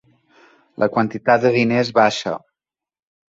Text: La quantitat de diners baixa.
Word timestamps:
La 0.83 0.87
quantitat 0.95 1.43
de 1.43 1.51
diners 1.59 1.93
baixa. 2.01 2.35